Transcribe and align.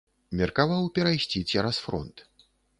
Меркаваў 0.39 0.87
перайсці 0.95 1.45
цераз 1.51 1.77
фронт. 1.85 2.29